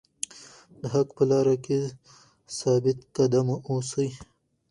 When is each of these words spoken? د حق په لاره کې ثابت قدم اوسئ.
د 0.81 0.83
حق 0.93 1.09
په 1.17 1.23
لاره 1.31 1.55
کې 1.65 1.79
ثابت 2.59 2.97
قدم 3.15 3.47
اوسئ. 3.69 4.09